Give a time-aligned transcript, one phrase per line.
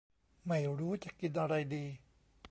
[0.47, 1.85] ไม่รู้จะกินอะไรดี